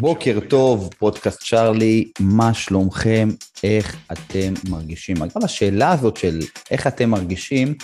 [0.00, 3.28] בוקר טוב, פודקאסט צ'רלי, מה שלומכם?
[3.64, 5.16] איך אתם מרגישים?
[5.22, 7.74] אגב, השאלה הזאת של איך אתם מרגישים,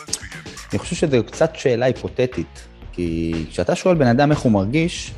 [0.70, 5.12] אני חושב שזו קצת שאלה היפותטית, כי כשאתה שואל בן אדם איך הוא מרגיש,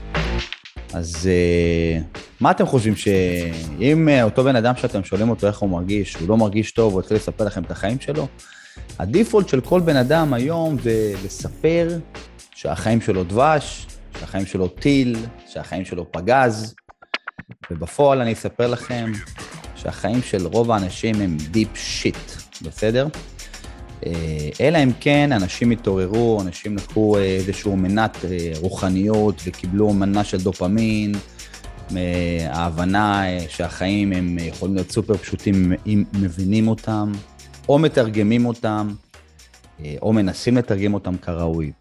[0.93, 5.71] אז uh, מה אתם חושבים, שאם uh, אותו בן אדם שאתם שואלים אותו איך הוא
[5.71, 8.27] מרגיש, הוא לא מרגיש טוב, הוא יתחיל לספר לכם את החיים שלו?
[8.99, 11.99] הדיפולט של כל בן אדם היום זה לספר
[12.55, 13.87] שהחיים שלו דבש,
[14.21, 15.17] שהחיים שלו טיל,
[15.47, 16.75] שהחיים שלו פגז,
[17.71, 19.13] ובפועל אני אספר לכם
[19.77, 22.31] שהחיים של רוב האנשים הם deep shit,
[22.63, 23.09] בסדר?
[24.07, 30.41] אה, אלא אם כן אנשים התעוררו, אנשים לקחו איזשהו מנת אה, רוחניות וקיבלו מנה של
[30.41, 31.15] דופמין,
[32.49, 37.13] ההבנה אה, שהחיים הם יכולים להיות סופר פשוטים אם מבינים אותם,
[37.69, 38.89] או מתרגמים אותם,
[40.03, 41.73] או מנסים לתרגם אותם כראוי.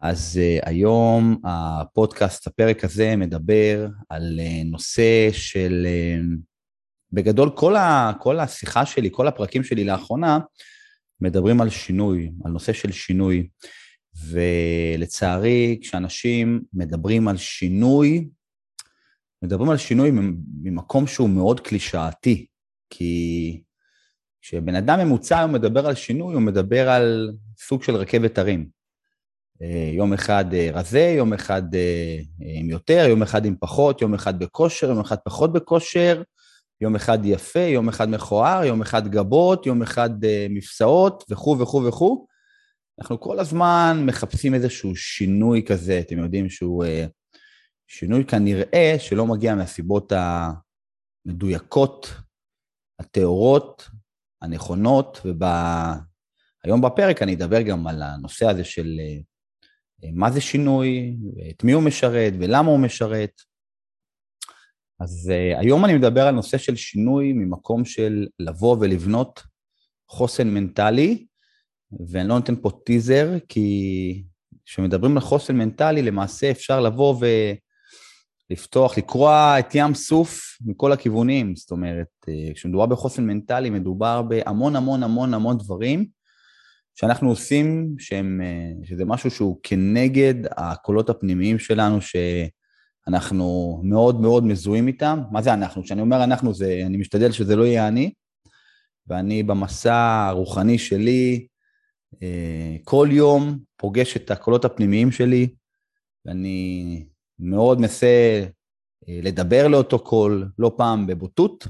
[0.00, 6.36] אז uh, היום הפודקאסט, הפרק הזה, מדבר על uh, נושא של, uh,
[7.12, 10.38] בגדול כל, ה, כל השיחה שלי, כל הפרקים שלי לאחרונה,
[11.20, 13.48] מדברים על שינוי, על נושא של שינוי.
[14.26, 18.28] ולצערי, כשאנשים מדברים על שינוי,
[19.42, 20.10] מדברים על שינוי
[20.62, 22.46] ממקום שהוא מאוד קלישאתי,
[22.90, 23.62] כי
[24.42, 28.77] כשבן אדם ממוצע הוא מדבר על שינוי, הוא מדבר על סוג של רכבת הרים.
[29.62, 34.14] אה, יום אחד אה, רזה, יום אחד אה, עם יותר, יום אחד עם פחות, יום
[34.14, 36.22] אחד בכושר, יום אחד פחות בכושר,
[36.80, 40.10] יום אחד יפה, יום אחד מכוער, יום אחד גבות, יום אחד
[40.50, 42.26] מפסעות וכו' וכו' וכו'.
[43.00, 46.84] אנחנו כל הזמן מחפשים איזשהו שינוי כזה, אתם יודעים שהוא
[47.86, 50.12] שינוי כנראה שלא מגיע מהסיבות
[51.26, 52.14] המדויקות,
[52.98, 53.88] הטהורות,
[54.42, 59.00] הנכונות, והיום בפרק אני אדבר גם על הנושא הזה של
[60.12, 61.16] מה זה שינוי,
[61.50, 63.32] את מי הוא משרת ולמה הוא משרת.
[65.00, 69.42] אז uh, היום אני מדבר על נושא של שינוי ממקום של לבוא ולבנות
[70.08, 71.26] חוסן מנטלי,
[72.08, 74.22] ואני לא נותן פה טיזר, כי
[74.64, 77.16] כשמדברים על חוסן מנטלי, למעשה אפשר לבוא
[78.50, 81.56] ולפתוח, לקרוע את ים סוף מכל הכיוונים.
[81.56, 86.17] זאת אומרת, uh, כשמדובר בחוסן מנטלי, מדובר בהמון המון המון המון דברים
[87.00, 94.86] שאנחנו עושים, שהם, אה, שזה משהו שהוא כנגד הקולות הפנימיים שלנו, שאנחנו מאוד מאוד מזוהים
[94.86, 95.20] איתם.
[95.30, 95.82] מה זה אנחנו?
[95.82, 98.12] כשאני אומר אנחנו, זה, אני משתדל שזה לא יהיה אני,
[99.06, 101.46] ואני במסע הרוחני שלי,
[102.22, 105.48] אה, כל יום פוגש את הקולות הפנימיים שלי,
[106.26, 107.06] ואני
[107.38, 108.44] מאוד מנסה
[109.08, 111.66] אה, לדבר לאותו קול, לא פעם בבוטות,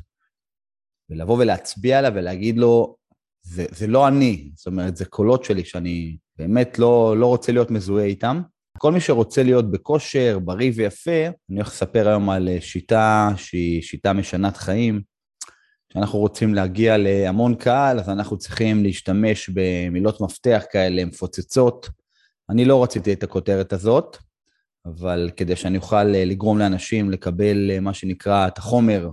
[1.10, 2.98] ולבוא ולהצביע עליו ולהגיד לו,
[3.48, 7.70] זה, זה לא אני, זאת אומרת, זה קולות שלי שאני באמת לא, לא רוצה להיות
[7.70, 8.42] מזוהה איתם.
[8.78, 13.82] כל מי שרוצה להיות בכושר, בריא ויפה, אני הולך לספר היום על אה, שיטה שהיא
[13.82, 15.02] שיטה משנת חיים.
[15.90, 21.88] כשאנחנו רוצים להגיע להמון קהל, אז אנחנו צריכים להשתמש במילות מפתח כאלה מפוצצות.
[22.50, 24.16] אני לא רציתי את הכותרת הזאת,
[24.86, 29.10] אבל כדי שאני אוכל אה, לגרום לאנשים לקבל אה, מה שנקרא את החומר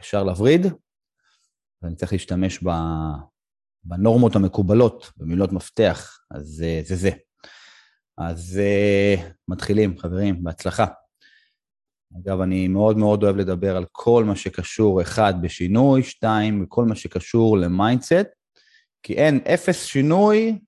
[0.00, 0.66] ישר לווריד,
[1.82, 2.64] ואני צריך להשתמש
[3.84, 6.96] בנורמות המקובלות, במילות מפתח, אז זה זה.
[6.96, 7.10] זה.
[8.18, 10.86] אז uh, מתחילים, חברים, בהצלחה.
[12.20, 16.94] אגב, אני מאוד מאוד אוהב לדבר על כל מה שקשור, אחד, בשינוי, שתיים, בכל מה
[16.94, 18.26] שקשור ל mindset,
[19.02, 20.58] כי אין אפס שינוי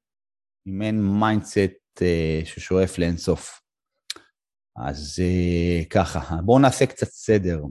[0.68, 3.60] אם אין mindset אה, ששואף לאינסוף.
[4.76, 7.62] אז אה, ככה, בואו נעשה קצת סדר.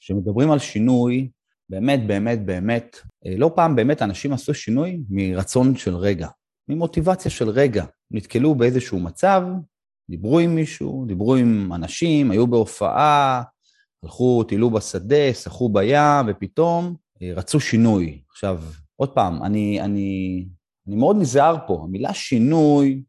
[0.00, 1.30] כשמדברים על שינוי,
[1.70, 2.96] באמת, באמת, באמת,
[3.26, 6.28] אה, לא פעם באמת אנשים עשו שינוי מרצון של רגע,
[6.68, 7.84] ממוטיבציה של רגע.
[8.10, 9.42] נתקלו באיזשהו מצב,
[10.10, 13.42] דיברו עם מישהו, דיברו עם אנשים, היו בהופעה,
[14.02, 18.22] הלכו, טיילו בשדה, שחו בים, ופתאום אה, רצו שינוי.
[18.30, 18.62] עכשיו,
[18.96, 20.44] עוד פעם, אני, אני,
[20.88, 23.02] אני מאוד נזהר פה, המילה שינוי,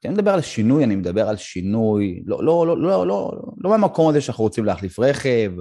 [0.00, 4.08] כשאני מדבר על שינוי, אני מדבר על שינוי, לא, לא, לא, לא, לא, לא מהמקום
[4.08, 5.52] הזה שאנחנו רוצים להחליף רכב,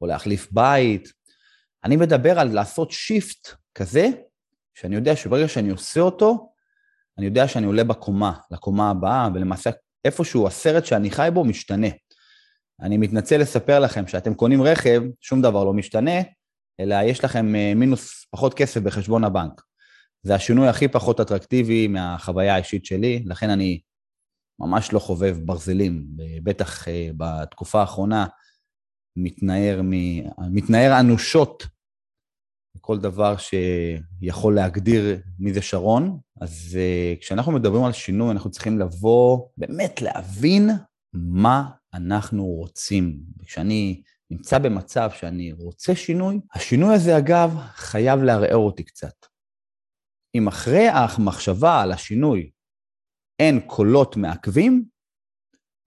[0.00, 1.12] או להחליף בית,
[1.88, 4.08] אני מדבר על לעשות שיפט כזה,
[4.74, 6.52] שאני יודע שברגע שאני עושה אותו,
[7.18, 9.70] אני יודע שאני עולה בקומה, לקומה הבאה, ולמעשה
[10.04, 11.86] איפשהו הסרט שאני חי בו משתנה.
[12.80, 16.20] אני מתנצל לספר לכם שאתם קונים רכב, שום דבר לא משתנה,
[16.80, 19.62] אלא יש לכם אה, מינוס פחות כסף בחשבון הבנק.
[20.22, 23.80] זה השינוי הכי פחות אטרקטיבי מהחוויה האישית שלי, לכן אני
[24.58, 26.04] ממש לא חובב ברזלים,
[26.42, 28.26] בטח אה, בתקופה האחרונה
[29.16, 29.92] מתנער, מ...
[30.54, 31.77] מתנער אנושות
[32.88, 36.18] כל דבר שיכול להגדיר מי זה שרון.
[36.40, 40.70] אז uh, כשאנחנו מדברים על שינוי, אנחנו צריכים לבוא, באמת להבין
[41.12, 43.20] מה אנחנו רוצים.
[43.38, 49.26] וכשאני נמצא במצב שאני רוצה שינוי, השינוי הזה אגב חייב לערער אותי קצת.
[50.34, 52.50] אם אחרי המחשבה על השינוי
[53.38, 54.84] אין קולות מעכבים,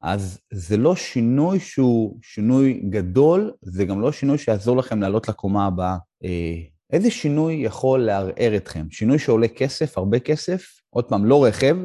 [0.01, 5.65] אז זה לא שינוי שהוא שינוי גדול, זה גם לא שינוי שיעזור לכם לעלות לקומה
[5.65, 5.97] הבאה.
[6.23, 8.85] אה, איזה שינוי יכול לערער אתכם?
[8.91, 11.77] שינוי שעולה כסף, הרבה כסף, עוד פעם, לא רכב,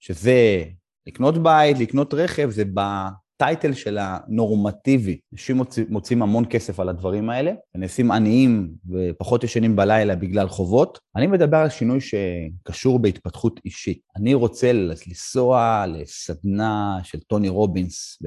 [0.00, 0.64] שזה
[1.06, 5.18] לקנות בית, לקנות רכב, זה בטייטל של הנורמטיבי.
[5.32, 10.98] אנשים מוצא, מוצאים המון כסף על הדברים האלה, ונעשים עניים ופחות ישנים בלילה בגלל חובות.
[11.16, 14.00] אני מדבר על שינוי שקשור בהתפתחות אישית.
[14.16, 18.22] אני רוצה לנסוע לסדנה של טוני רובינס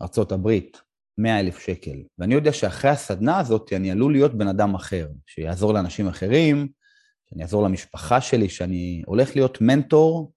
[0.00, 0.80] בארצות הברית,
[1.22, 1.96] 100 אלף שקל.
[2.18, 6.68] ואני יודע שאחרי הסדנה הזאת אני עלול להיות בן אדם אחר, שיעזור לאנשים אחרים,
[7.30, 10.32] שאני אעזור למשפחה שלי, שאני הולך להיות מנטור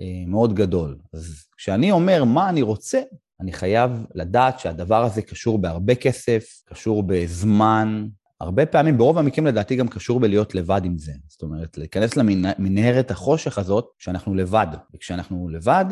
[0.00, 0.98] אה, מאוד גדול.
[1.12, 3.00] אז כשאני אומר מה אני רוצה,
[3.40, 8.06] אני חייב לדעת שהדבר הזה קשור בהרבה כסף, קשור בזמן,
[8.40, 11.12] הרבה פעמים, ברוב המקרים לדעתי גם קשור בלהיות לבד עם זה.
[11.28, 14.66] זאת אומרת, להיכנס למנהרת החושך הזאת כשאנחנו לבד.
[14.94, 15.84] וכשאנחנו לבד,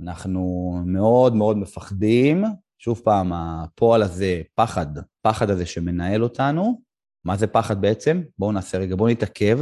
[0.00, 2.44] אנחנו מאוד מאוד מפחדים.
[2.84, 4.86] שוב פעם, הפועל הזה, פחד,
[5.22, 6.82] פחד הזה שמנהל אותנו.
[7.24, 8.22] מה זה פחד בעצם?
[8.38, 9.58] בואו נעשה רגע, בואו נתעכב.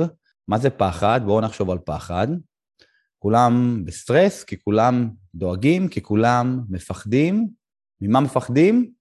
[0.48, 1.20] מה זה פחד?
[1.24, 2.26] בואו נחשוב על פחד.
[3.18, 7.48] כולם בסטרס, כי כולם דואגים, כי כולם מפחדים.
[8.00, 8.92] ממה מפחדים?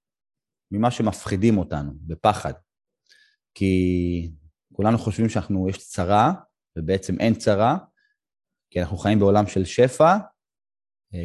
[0.72, 2.54] ממה שמפחידים אותנו, בפחד.
[3.54, 4.32] כי
[4.74, 6.34] כולנו חושבים שאנחנו, יש צרה,
[6.78, 7.78] ובעצם אין צרה,
[8.70, 10.18] כי אנחנו חיים בעולם של שפע.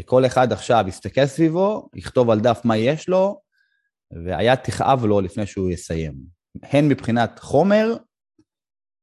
[0.04, 3.40] כל אחד עכשיו יסתכל סביבו, יכתוב על דף מה יש לו,
[4.24, 6.14] והיד תכאב לו לפני שהוא יסיים.
[6.62, 7.96] הן מבחינת חומר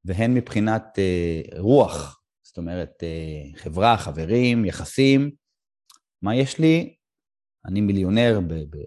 [0.06, 2.22] והן מבחינת אה, רוח.
[2.44, 5.32] זאת אומרת, אה, חברה, חברים, יחסים.
[6.22, 6.96] מה יש לי?
[7.66, 8.40] אני מיליונר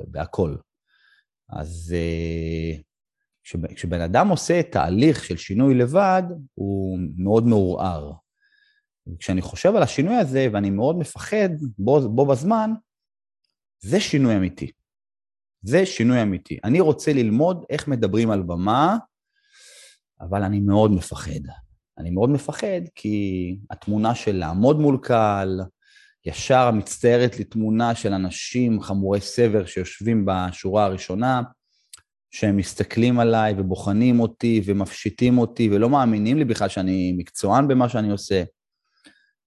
[0.08, 0.56] בהכל.
[1.48, 2.78] אז אה,
[3.74, 6.22] כשבן אדם עושה תהליך של שינוי לבד,
[6.54, 8.12] הוא מאוד מעורער.
[9.18, 11.48] כשאני חושב על השינוי הזה, ואני מאוד מפחד
[11.78, 12.70] בו, בו בזמן,
[13.80, 14.70] זה שינוי אמיתי.
[15.62, 16.58] זה שינוי אמיתי.
[16.64, 18.96] אני רוצה ללמוד איך מדברים על במה,
[20.20, 21.40] אבל אני מאוד מפחד.
[21.98, 25.60] אני מאוד מפחד כי התמונה של לעמוד מול קהל,
[26.24, 31.42] ישר מצטיירת לי תמונה של אנשים חמורי סבר שיושבים בשורה הראשונה,
[32.30, 38.10] שהם מסתכלים עליי ובוחנים אותי ומפשיטים אותי ולא מאמינים לי בכלל שאני מקצוען במה שאני
[38.10, 38.42] עושה.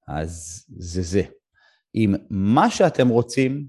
[0.10, 1.22] אז זה זה.
[1.96, 3.68] אם מה שאתם רוצים,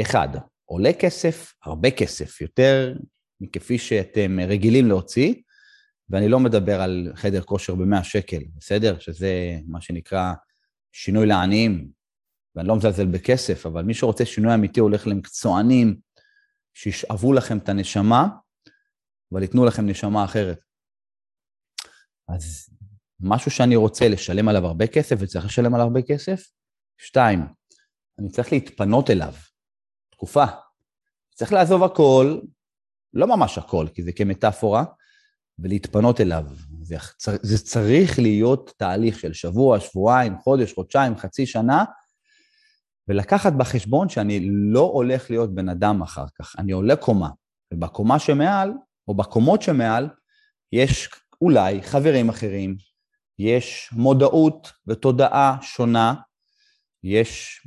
[0.00, 0.28] אחד,
[0.64, 2.94] עולה כסף, הרבה כסף, יותר
[3.40, 5.34] מכפי שאתם רגילים להוציא,
[6.08, 8.98] ואני לא מדבר על חדר כושר ב-100 שקל, בסדר?
[8.98, 10.32] שזה מה שנקרא
[10.92, 11.90] שינוי לעניים,
[12.54, 16.00] ואני לא מזלזל בכסף, אבל מי שרוצה שינוי אמיתי הולך למקצוענים
[16.74, 18.28] שישאבו לכם את הנשמה,
[19.32, 20.62] אבל ייתנו לכם נשמה אחרת.
[22.28, 22.68] אז
[23.20, 26.42] משהו שאני רוצה לשלם עליו הרבה כסף וצריך לשלם עליו הרבה כסף,
[26.98, 27.40] שתיים,
[28.18, 29.34] אני צריך להתפנות אליו,
[30.10, 30.44] תקופה.
[31.34, 32.38] צריך לעזוב הכל,
[33.14, 34.84] לא ממש הכל, כי זה כמטאפורה,
[35.58, 36.44] ולהתפנות אליו.
[36.82, 36.96] זה,
[37.42, 41.84] זה צריך להיות תהליך של שבוע, שבועיים, חודש, חודשיים, חצי שנה,
[43.08, 47.28] ולקחת בחשבון שאני לא הולך להיות בן אדם אחר כך, אני עולה קומה,
[47.74, 48.72] ובקומה שמעל,
[49.08, 50.08] או בקומות שמעל,
[50.72, 51.08] יש
[51.40, 52.76] אולי חברים אחרים,
[53.40, 56.14] יש מודעות ותודעה שונה,
[57.04, 57.60] יש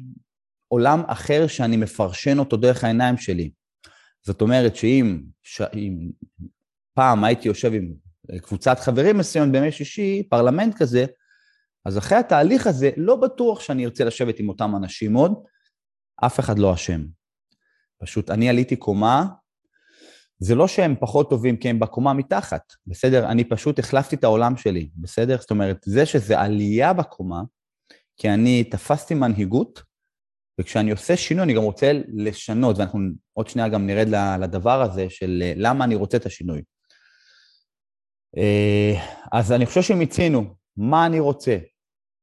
[0.67, 3.51] עולם אחר שאני מפרשן אותו דרך העיניים שלי.
[4.21, 5.61] זאת אומרת שאם ש...
[6.93, 7.93] פעם הייתי יושב עם
[8.41, 11.05] קבוצת חברים מסוימת בימי שישי, פרלמנט כזה,
[11.85, 15.43] אז אחרי התהליך הזה, לא בטוח שאני ארצה לשבת עם אותם אנשים עוד,
[16.25, 17.01] אף אחד לא אשם.
[18.01, 19.25] פשוט אני עליתי קומה,
[20.43, 23.31] זה לא שהם פחות טובים כי הם בקומה מתחת, בסדר?
[23.31, 25.37] אני פשוט החלפתי את העולם שלי, בסדר?
[25.39, 27.41] זאת אומרת, זה שזה עלייה בקומה,
[28.17, 29.81] כי אני תפסתי מנהיגות,
[30.61, 32.99] וכשאני עושה שינוי אני גם רוצה לשנות, ואנחנו
[33.33, 34.07] עוד שנייה גם נרד
[34.39, 36.61] לדבר הזה של למה אני רוצה את השינוי.
[38.37, 38.93] אה,
[39.31, 41.57] אז אני חושב שמיצינו, מה אני רוצה?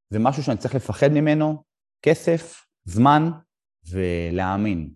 [0.09, 1.63] זה משהו שאני צריך לפחד ממנו,
[2.01, 3.31] כסף, זמן
[3.89, 4.89] ולהאמין.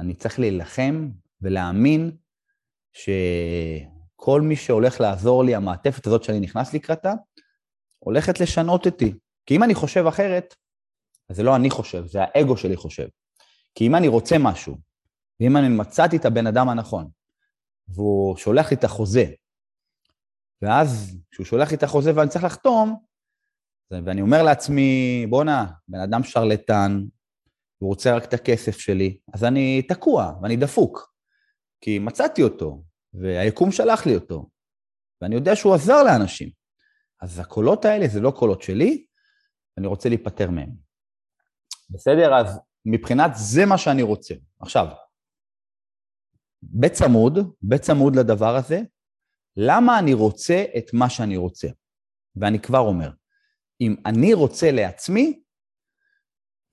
[0.00, 1.08] אני צריך להילחם
[1.42, 2.10] ולהאמין
[2.92, 7.12] שכל מי שהולך לעזור לי, המעטפת הזאת שאני נכנס לקראתה,
[7.98, 9.14] הולכת לשנות אותי.
[9.46, 10.54] כי אם אני חושב אחרת,
[11.28, 13.08] אז זה לא אני חושב, זה האגו שלי חושב.
[13.74, 14.76] כי אם אני רוצה משהו,
[15.40, 17.08] ואם אני מצאתי את הבן אדם הנכון,
[17.88, 19.24] והוא שולח לי את החוזה,
[20.62, 22.96] ואז כשהוא שולח לי את החוזה ואני צריך לחתום,
[23.90, 27.02] ואני אומר לעצמי, בואנה, בן אדם שרלטן,
[27.78, 31.09] הוא רוצה רק את הכסף שלי, אז אני תקוע ואני דפוק,
[31.80, 34.50] כי מצאתי אותו, והיקום שלח לי אותו,
[35.20, 36.50] ואני יודע שהוא עזר לאנשים.
[37.20, 39.06] אז הקולות האלה זה לא קולות שלי,
[39.78, 40.70] אני רוצה להיפטר מהם.
[41.90, 42.34] בסדר?
[42.34, 44.34] אז מבחינת זה מה שאני רוצה.
[44.60, 44.86] עכשיו,
[46.62, 48.80] בצמוד, בצמוד לדבר הזה,
[49.56, 51.68] למה אני רוצה את מה שאני רוצה?
[52.36, 53.10] ואני כבר אומר,
[53.80, 55.42] אם אני רוצה לעצמי,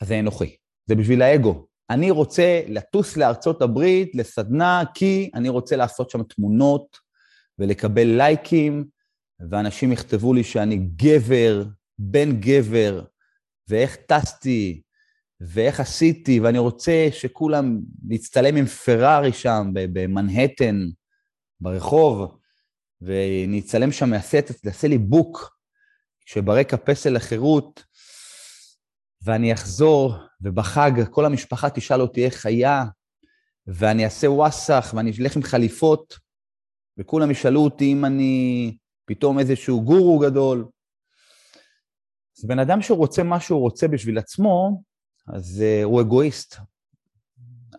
[0.01, 1.66] אז זה אנוכי, זה בשביל האגו.
[1.89, 6.97] אני רוצה לטוס לארצות הברית, לסדנה, כי אני רוצה לעשות שם תמונות
[7.59, 8.85] ולקבל לייקים,
[9.49, 11.63] ואנשים יכתבו לי שאני גבר,
[11.99, 13.03] בן גבר,
[13.67, 14.81] ואיך טסתי,
[15.41, 17.79] ואיך עשיתי, ואני רוצה שכולם
[18.09, 20.75] להצטלם עם פרארי שם במנהטן,
[21.61, 22.37] ברחוב,
[23.01, 25.57] ונצטלם שם, יעשה לי בוק,
[26.25, 27.83] שברקע פסל החירות,
[29.21, 32.85] ואני אחזור, ובחג כל המשפחה תשאל אותי איך היה,
[33.67, 36.19] ואני אעשה וואסאח, ואני אלך עם חליפות,
[36.97, 40.67] וכולם ישאלו אותי אם אני פתאום איזשהו גורו גדול.
[42.37, 44.83] אז בן אדם שרוצה מה שהוא רוצה בשביל עצמו,
[45.27, 46.55] אז uh, הוא אגואיסט.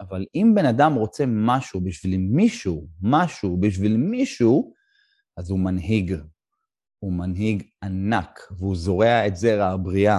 [0.00, 4.72] אבל אם בן אדם רוצה משהו בשביל מישהו, משהו בשביל מישהו,
[5.36, 6.14] אז הוא מנהיג.
[6.98, 10.18] הוא מנהיג ענק, והוא זורע את זרע הבריאה.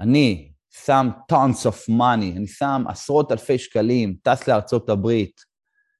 [0.00, 5.40] אני שם tons of money, אני שם עשרות אלפי שקלים, טס לארצות הברית,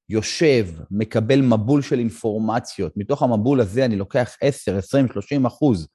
[0.09, 5.89] יושב, מקבל מבול של אינפורמציות, מתוך המבול הזה אני לוקח 10, 20, 30 אחוז,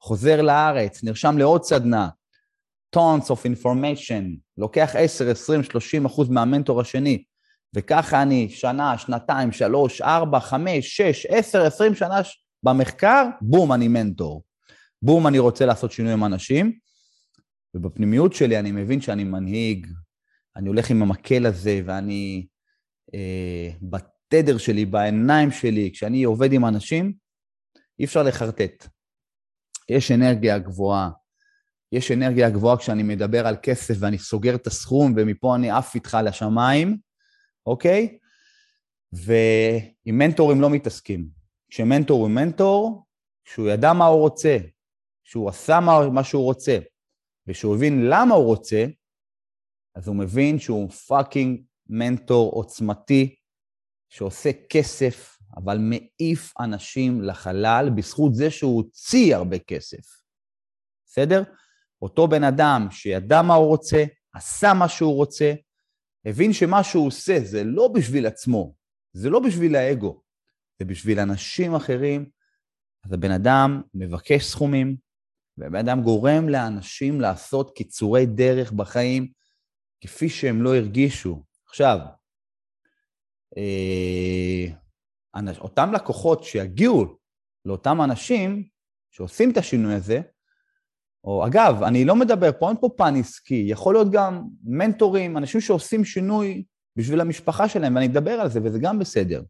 [0.00, 2.08] חוזר לארץ, נרשם לעוד סדנה,
[2.96, 7.22] tons of information, לוקח 10, 20, 30 אחוז מהמנטור השני,
[7.76, 12.20] וככה אני שנה, שנתיים, שלוש, ארבע, חמש, שש, עשר, עשרים שנה
[12.62, 14.42] במחקר, בום, אני מנטור.
[15.02, 16.72] בום, אני רוצה לעשות שינוי עם אנשים,
[17.74, 19.86] ובפנימיות שלי אני מבין שאני מנהיג,
[20.56, 22.46] אני הולך עם המקל הזה, ואני
[23.14, 27.12] אה, בתדר שלי, בעיניים שלי, כשאני עובד עם אנשים,
[27.98, 28.88] אי אפשר לחרטט.
[29.88, 31.10] יש אנרגיה גבוהה.
[31.92, 36.18] יש אנרגיה גבוהה כשאני מדבר על כסף ואני סוגר את הסכום ומפה אני עף איתך
[36.24, 36.98] לשמיים,
[37.66, 38.18] אוקיי?
[39.12, 41.28] ועם מנטורים לא מתעסקים.
[41.70, 43.06] כשמנטור הוא מנטור,
[43.44, 44.58] כשהוא ידע מה הוא רוצה,
[45.24, 45.80] כשהוא עשה
[46.12, 46.78] מה שהוא רוצה,
[47.46, 48.84] וכשהוא הבין למה הוא רוצה,
[49.94, 53.36] אז הוא מבין שהוא פאקינג מנטור עוצמתי,
[54.08, 60.22] שעושה כסף, אבל מעיף אנשים לחלל בזכות זה שהוא הוציא הרבה כסף.
[61.06, 61.42] בסדר?
[62.02, 65.52] אותו בן אדם שידע מה הוא רוצה, עשה מה שהוא רוצה,
[66.24, 68.74] הבין שמה שהוא עושה זה לא בשביל עצמו,
[69.12, 70.22] זה לא בשביל האגו,
[70.78, 72.30] זה בשביל אנשים אחרים,
[73.04, 74.96] אז הבן אדם מבקש סכומים,
[75.58, 79.28] והבן אדם גורם לאנשים לעשות קיצורי דרך בחיים
[80.00, 81.42] כפי שהם לא הרגישו.
[81.68, 81.98] עכשיו,
[83.56, 84.66] אה,
[85.58, 87.16] אותם לקוחות שיגיעו
[87.64, 88.68] לאותם אנשים
[89.10, 90.20] שעושים את השינוי הזה,
[91.24, 95.60] או אגב, אני לא מדבר פה, אין פה פן עסקי, יכול להיות גם מנטורים, אנשים
[95.60, 96.64] שעושים שינוי
[96.96, 99.42] בשביל המשפחה שלהם, ואני אדבר על זה, וזה גם בסדר.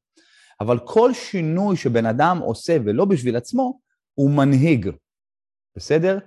[0.60, 3.80] אבל כל שינוי שבן אדם עושה ולא בשביל עצמו,
[4.14, 4.90] הוא מנהיג,
[5.76, 6.18] בסדר?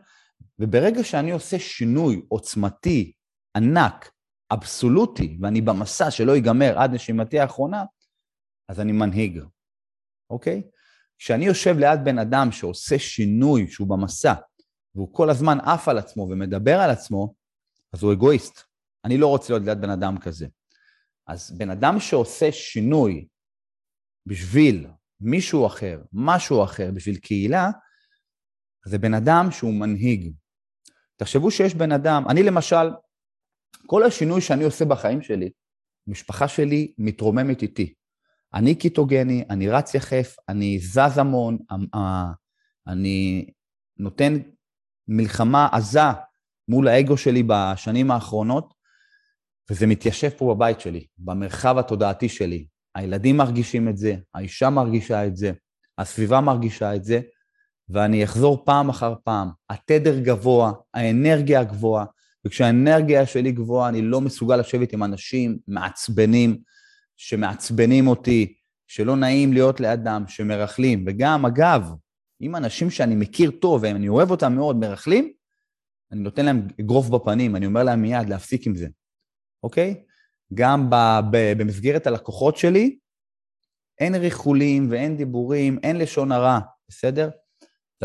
[0.60, 3.14] וברגע שאני עושה שינוי עוצמתי,
[3.58, 4.12] ענק,
[4.52, 7.84] אבסולוטי, ואני במסע שלא ייגמר עד נשימתי האחרונה,
[8.70, 9.44] אז אני מנהיג,
[10.30, 10.64] אוקיי?
[11.18, 14.34] כשאני יושב ליד בן אדם שעושה שינוי, שהוא במסע,
[14.96, 17.34] והוא כל הזמן עף על עצמו ומדבר על עצמו,
[17.94, 18.62] אז הוא אגואיסט.
[19.06, 20.48] אני לא רוצה להיות ליד בן אדם כזה.
[21.28, 23.28] אז בן אדם שעושה שינוי
[24.26, 24.88] בשביל
[25.22, 27.70] מישהו אחר, משהו אחר, בשביל קהילה,
[28.86, 30.32] זה בן אדם שהוא מנהיג.
[31.16, 32.90] תחשבו שיש בן אדם, אני למשל,
[33.86, 35.50] כל השינוי שאני עושה בחיים שלי,
[36.08, 37.94] המשפחה שלי מתרוממת איתי.
[38.54, 41.58] אני קיטוגני, אני רץ יחף, אני זז המון,
[42.88, 43.50] אני
[43.98, 44.34] נותן
[45.08, 46.00] מלחמה עזה
[46.68, 48.74] מול האגו שלי בשנים האחרונות,
[49.70, 52.68] וזה מתיישב פה בבית שלי, במרחב התודעתי שלי.
[52.96, 55.52] הילדים מרגישים את זה, האישה מרגישה את זה,
[55.98, 57.22] הסביבה מרגישה את זה,
[57.90, 59.50] ואני אחזור פעם אחר פעם.
[59.70, 62.06] התדר גבוה, האנרגיה גבוהה,
[62.46, 66.58] וכשהאנרגיה שלי גבוהה, אני לא מסוגל לשבת עם אנשים מעצבנים,
[67.18, 68.54] שמעצבנים אותי,
[68.88, 71.06] שלא נעים להיות לידם, שמרכלים.
[71.08, 71.90] וגם, אגב,
[72.42, 75.34] אם אנשים שאני מכיר טוב ואני אוהב אותם מאוד מרכלים,
[76.12, 78.88] אני נותן להם אגרוף בפנים, אני אומר להם מיד להפסיק עם זה,
[79.64, 80.04] אוקיי?
[80.54, 80.88] גם
[81.32, 82.98] במסגרת הלקוחות שלי,
[84.00, 87.30] אין ריחולים ואין דיבורים, אין לשון הרע, בסדר?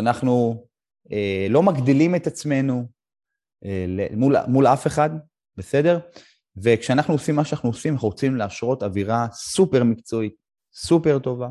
[0.01, 0.65] אנחנו
[1.13, 2.89] אה, לא מגדילים את עצמנו
[3.65, 5.11] אה, מול, מול אף אחד,
[5.57, 5.99] בסדר?
[6.63, 10.35] וכשאנחנו עושים מה שאנחנו עושים, אנחנו רוצים להשרות אווירה סופר מקצועית,
[10.75, 11.49] סופר טובה.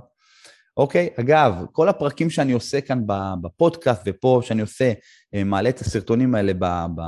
[0.78, 1.10] אוקיי?
[1.20, 3.02] אגב, כל הפרקים שאני עושה כאן
[3.42, 4.94] בפודקאסט ופה, שאני עושה,
[5.34, 6.66] אה, מעלה את הסרטונים האלה ב,
[6.96, 7.02] ב,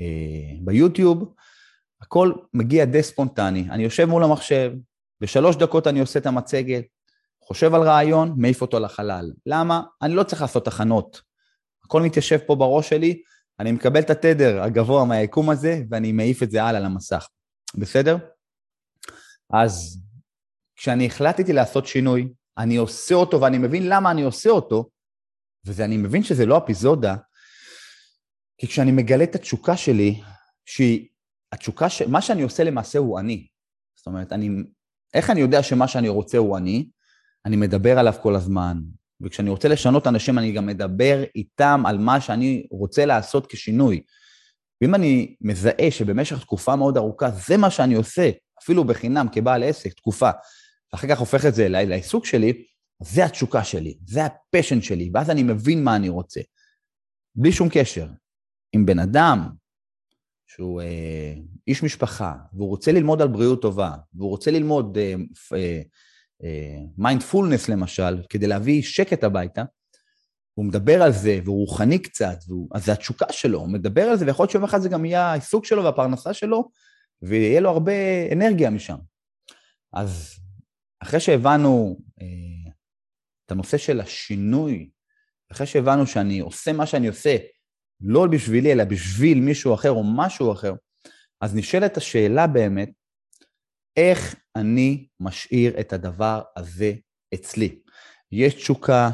[0.00, 1.34] אה, ביוטיוב,
[2.00, 3.66] הכל מגיע די ספונטני.
[3.70, 4.72] אני יושב מול המחשב,
[5.20, 6.84] בשלוש דקות אני עושה את המצגת,
[7.46, 9.32] חושב על רעיון, מעיף אותו לחלל.
[9.46, 9.82] למה?
[10.02, 11.20] אני לא צריך לעשות הכנות.
[11.84, 13.22] הכל מתיישב פה בראש שלי,
[13.60, 17.28] אני מקבל את התדר הגבוה מהיקום הזה, ואני מעיף את זה הלאה למסך.
[17.74, 18.16] בסדר?
[19.52, 20.02] אז
[20.76, 24.90] כשאני החלטתי לעשות שינוי, אני עושה אותו ואני מבין למה אני עושה אותו,
[25.64, 27.16] ואני מבין שזה לא אפיזודה,
[28.58, 30.20] כי כשאני מגלה את התשוקה שלי,
[30.64, 31.08] שהיא,
[31.52, 32.02] התשוקה, ש...
[32.02, 33.46] מה שאני עושה למעשה הוא אני.
[33.96, 34.48] זאת אומרת, אני,
[35.14, 36.88] איך אני יודע שמה שאני רוצה הוא אני?
[37.46, 38.80] אני מדבר עליו כל הזמן,
[39.20, 44.02] וכשאני רוצה לשנות אנשים, אני גם מדבר איתם על מה שאני רוצה לעשות כשינוי.
[44.80, 48.30] ואם אני מזהה שבמשך תקופה מאוד ארוכה זה מה שאני עושה,
[48.62, 50.30] אפילו בחינם כבעל עסק, תקופה,
[50.92, 52.64] ואחר כך הופך את זה לעיסוק שלי,
[53.02, 56.40] זה התשוקה שלי, זה ה passion שלי, ואז אני מבין מה אני רוצה.
[57.34, 58.06] בלי שום קשר.
[58.76, 59.48] אם בן אדם
[60.46, 61.34] שהוא אה,
[61.68, 65.82] איש משפחה, והוא רוצה ללמוד על בריאות טובה, והוא רוצה ללמוד מיינדפולנס אה,
[66.42, 66.80] אה,
[67.68, 69.62] למשל, כדי להביא שקט הביתה,
[70.54, 74.16] הוא מדבר על זה, והוא רוחני קצת, והוא, אז זה התשוקה שלו, הוא מדבר על
[74.16, 76.70] זה, ויכול להיות שיום אחד זה גם יהיה העיסוק שלו והפרנסה שלו,
[77.22, 77.92] ויהיה לו הרבה
[78.32, 78.96] אנרגיה משם.
[79.92, 80.34] אז
[81.00, 82.70] אחרי שהבנו אה,
[83.46, 84.90] את הנושא של השינוי,
[85.52, 87.36] אחרי שהבנו שאני עושה מה שאני עושה,
[88.00, 90.74] לא בשבילי, אלא בשביל מישהו אחר או משהו אחר,
[91.40, 92.90] אז נשאלת השאלה באמת,
[93.96, 96.92] איך אני משאיר את הדבר הזה
[97.34, 97.78] אצלי?
[98.32, 99.10] יש תשוקה,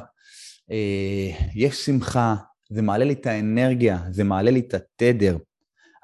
[0.70, 2.34] אה, יש שמחה,
[2.70, 5.36] זה מעלה לי את האנרגיה, זה מעלה לי את התדר,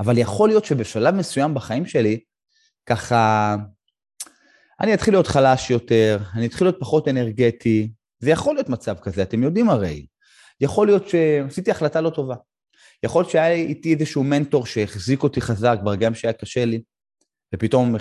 [0.01, 2.21] אבל יכול להיות שבשלב מסוים בחיים שלי,
[2.87, 3.57] ככה
[4.81, 9.23] אני אתחיל להיות חלש יותר, אני אתחיל להיות פחות אנרגטי, זה יכול להיות מצב כזה,
[9.23, 10.07] אתם יודעים הרי.
[10.61, 12.35] יכול להיות שעשיתי החלטה לא טובה.
[13.03, 16.83] יכול להיות שהיה איתי איזשהו מנטור שהחזיק אותי חזק ברגעים שהיה קשה לי,
[17.55, 17.97] ופתאום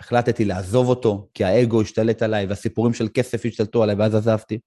[0.00, 4.58] החלטתי לעזוב אותו, כי האגו השתלט עליי והסיפורים של כסף השתלטו עליי ואז עזבתי.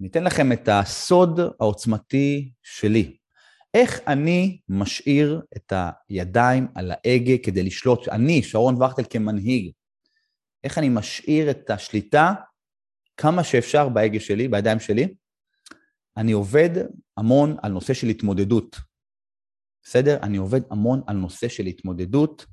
[0.00, 3.16] אני אתן לכם את הסוד העוצמתי שלי.
[3.74, 5.72] איך אני משאיר את
[6.08, 9.70] הידיים על ההגה כדי לשלוט, אני, שרון וכטל כמנהיג,
[10.64, 12.32] איך אני משאיר את השליטה
[13.16, 15.14] כמה שאפשר בהגה שלי, בידיים שלי.
[16.16, 16.70] אני עובד
[17.16, 18.76] המון על נושא של התמודדות.
[19.82, 20.18] בסדר?
[20.22, 22.46] אני עובד המון על נושא של התמודדות.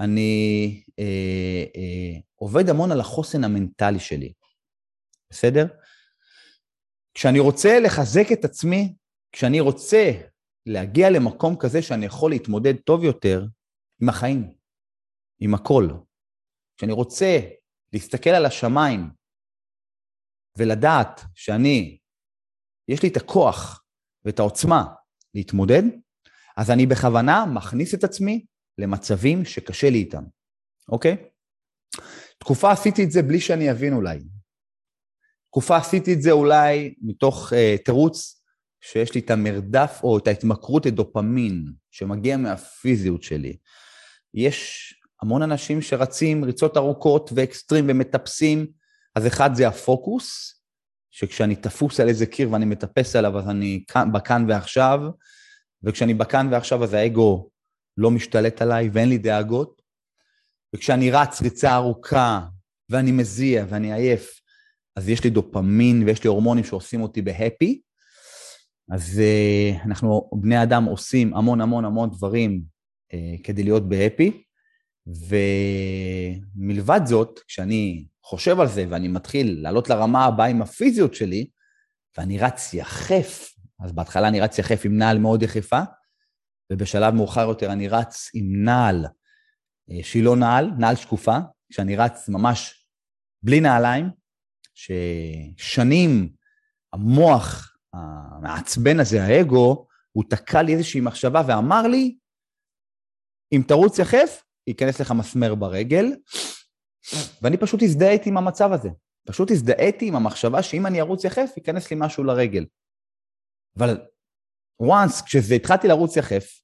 [0.00, 4.32] אני אה, אה, עובד המון על החוסן המנטלי שלי.
[5.30, 5.66] בסדר?
[7.14, 8.94] כשאני רוצה לחזק את עצמי,
[9.32, 10.10] כשאני רוצה
[10.66, 13.46] להגיע למקום כזה שאני יכול להתמודד טוב יותר
[14.02, 14.52] עם החיים,
[15.40, 15.88] עם הכל,
[16.76, 17.40] כשאני רוצה
[17.92, 19.10] להסתכל על השמיים
[20.58, 21.98] ולדעת שאני,
[22.88, 23.84] יש לי את הכוח
[24.24, 24.84] ואת העוצמה
[25.34, 25.82] להתמודד,
[26.56, 28.44] אז אני בכוונה מכניס את עצמי
[28.78, 30.22] למצבים שקשה לי איתם,
[30.88, 31.16] אוקיי?
[32.38, 34.18] תקופה עשיתי את זה בלי שאני אבין אולי.
[35.50, 38.42] תקופה עשיתי את זה אולי מתוך אה, תירוץ
[38.80, 43.56] שיש לי את המרדף או את ההתמכרות לדופמין שמגיע מהפיזיות שלי.
[44.34, 48.66] יש המון אנשים שרצים ריצות ארוכות ואקסטרים ומטפסים,
[49.14, 50.56] אז אחד זה הפוקוס,
[51.10, 55.00] שכשאני תפוס על איזה קיר ואני מטפס עליו, אז אני בכאן ועכשיו,
[55.82, 57.49] וכשאני בכאן ועכשיו אז האגו
[58.00, 59.82] לא משתלט עליי ואין לי דאגות,
[60.74, 62.40] וכשאני רץ ריצה ארוכה
[62.88, 64.40] ואני מזיע ואני עייף,
[64.96, 67.80] אז יש לי דופמין ויש לי הורמונים שעושים אותי בהפי,
[68.90, 72.62] אז uh, אנחנו, בני אדם, עושים המון המון המון דברים
[73.12, 74.42] uh, כדי להיות בהפי,
[76.56, 81.46] ומלבד זאת, כשאני חושב על זה ואני מתחיל לעלות לרמה הבאה עם הפיזיות שלי,
[82.18, 85.80] ואני רץ יחף, אז בהתחלה אני רץ יחף עם נעל מאוד יחפה,
[86.72, 89.06] ובשלב מאוחר יותר אני רץ עם נעל
[89.90, 91.36] אה, שהיא לא נעל, נעל שקופה,
[91.70, 92.86] כשאני רץ ממש
[93.42, 94.10] בלי נעליים,
[94.74, 96.32] ששנים
[96.92, 102.16] המוח המעצבן הזה, האגו, הוא תקע לי איזושהי מחשבה ואמר לי,
[103.52, 106.06] אם תרוץ יחף, ייכנס לך מסמר ברגל,
[107.42, 108.88] ואני פשוט הזדהיתי עם המצב הזה.
[109.26, 112.66] פשוט הזדהיתי עם המחשבה שאם אני ארוץ יחף, ייכנס לי משהו לרגל.
[113.78, 114.00] אבל
[114.82, 116.62] once, כשזה התחלתי לרוץ יחף,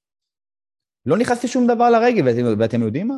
[1.05, 3.15] לא נכנס לי שום דבר לרגל, ואתם, ואתם יודעים מה?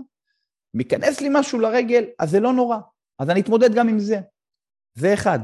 [0.73, 2.77] ייכנס לי משהו לרגל, אז זה לא נורא.
[3.19, 4.19] אז אני אתמודד גם עם זה.
[4.93, 5.39] זה אחד.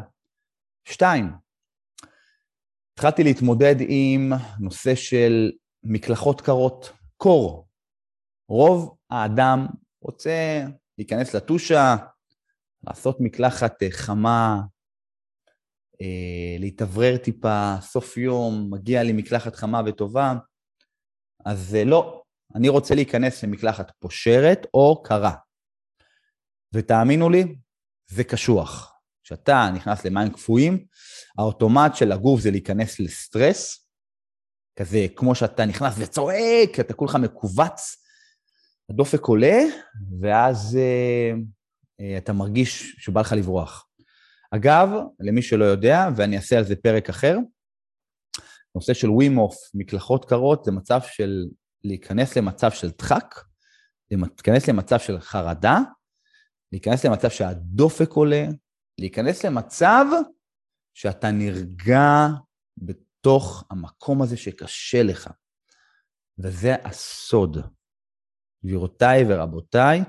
[0.85, 1.31] שתיים,
[2.93, 5.51] התחלתי להתמודד עם נושא של
[5.83, 7.67] מקלחות קרות, קור.
[8.49, 9.67] רוב האדם
[10.01, 10.63] רוצה
[10.97, 11.95] להיכנס לטושה,
[12.83, 14.61] לעשות מקלחת אה, חמה,
[16.59, 20.33] להתאוורר טיפה, סוף יום, מגיע לי מקלחת חמה וטובה,
[21.45, 22.23] אז אה, לא,
[22.55, 25.35] אני רוצה להיכנס למקלחת פושרת או קרה.
[26.73, 27.55] ותאמינו לי,
[28.07, 28.91] זה קשוח.
[29.23, 30.85] כשאתה נכנס למים קפואים,
[31.37, 33.87] האוטומט של הגוף זה להיכנס לסטרס,
[34.79, 38.05] כזה כמו שאתה נכנס וצועק, אתה כולך מכווץ,
[38.89, 39.59] הדופק עולה,
[40.21, 41.31] ואז אה,
[41.99, 43.87] אה, אתה מרגיש שבא לך לברוח.
[44.55, 44.89] אגב,
[45.19, 47.37] למי שלא יודע, ואני אעשה על זה פרק אחר,
[48.75, 51.45] נושא של ווימוף, מקלחות קרות, זה מצב של
[51.83, 53.35] להיכנס למצב של דחק,
[54.11, 55.79] להיכנס למצב של חרדה,
[56.71, 58.45] להיכנס למצב שהדופק עולה,
[58.99, 60.05] להיכנס למצב
[60.93, 62.27] שאתה נרגע
[62.77, 65.29] בתוך המקום הזה שקשה לך.
[66.37, 67.57] וזה הסוד.
[68.65, 70.01] גבירותיי ורבותיי,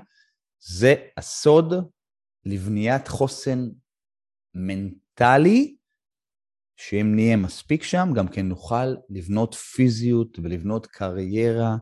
[0.59, 1.73] זה הסוד
[2.45, 3.69] לבניית חוסן
[4.57, 5.75] מנטלי,
[6.75, 11.77] שאם נהיה מספיק שם, גם כן נוכל לבנות פיזיות ולבנות קריירה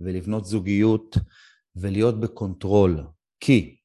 [0.00, 1.16] ולבנות זוגיות
[1.76, 3.06] ולהיות ב control.
[3.40, 3.76] כי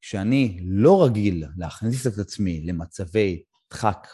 [0.00, 4.06] כשאני לא רגיל להכניס את עצמי למצבי דחק,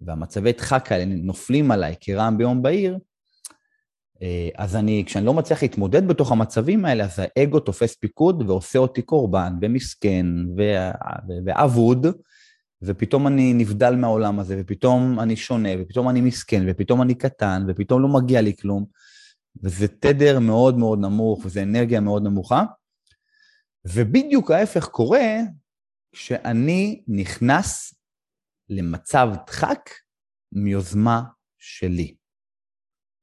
[0.00, 2.98] והמצבי דחק האלה נופלים עליי כרעם ביום בהיר,
[4.56, 9.02] אז אני, כשאני לא מצליח להתמודד בתוך המצבים האלה, אז האגו תופס פיקוד ועושה אותי
[9.02, 10.26] קורבן ומסכן
[11.46, 12.06] ואבוד,
[12.82, 18.02] ופתאום אני נבדל מהעולם הזה, ופתאום אני שונה, ופתאום אני מסכן, ופתאום אני קטן, ופתאום
[18.02, 18.84] לא מגיע לי כלום,
[19.62, 22.64] וזה תדר מאוד מאוד נמוך, וזה אנרגיה מאוד נמוכה.
[23.84, 25.26] ובדיוק ההפך קורה
[26.12, 27.94] כשאני נכנס
[28.68, 29.90] למצב דחק
[30.52, 31.22] מיוזמה
[31.58, 32.19] שלי.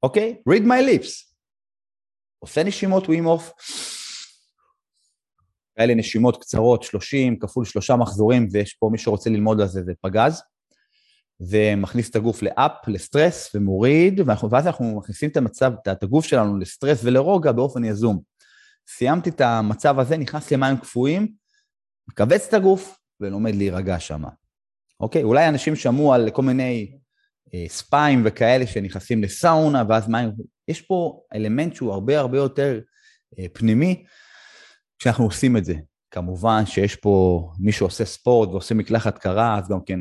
[0.02, 0.36] אוקיי?
[0.50, 1.28] read my lips.
[2.38, 3.52] עושה נשימות ווימוף,
[5.78, 9.92] כאלה נשימות קצרות, 30 כפול שלושה מחזורים, ויש פה מי שרוצה ללמוד על זה, זה
[10.00, 10.42] פגז,
[11.40, 17.00] ומכניס את הגוף לאפ, לסטרס, ומוריד, ואז אנחנו מכניסים את המצב, את הגוף שלנו לסטרס
[17.04, 18.20] ולרוגע באופן יזום.
[18.88, 21.32] סיימתי את המצב הזה, נכנס למים קפואים,
[22.08, 24.22] מכווץ את הגוף ולומד להירגע שם.
[25.00, 25.22] אוקיי?
[25.22, 26.98] אולי אנשים שמעו על כל מיני
[27.68, 30.30] ספיים וכאלה שנכנסים לסאונה, ואז מים...
[30.68, 32.80] יש פה אלמנט שהוא הרבה הרבה יותר
[33.38, 34.04] אה, פנימי
[34.98, 35.74] כשאנחנו עושים את זה.
[36.10, 40.00] כמובן שיש פה מי שעושה ספורט ועושה מקלחת קרה, אז גם כן